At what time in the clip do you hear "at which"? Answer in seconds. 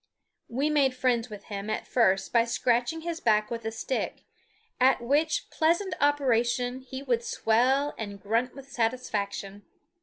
4.79-5.47